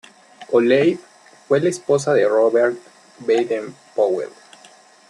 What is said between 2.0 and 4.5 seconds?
de Robert Baden-Powell.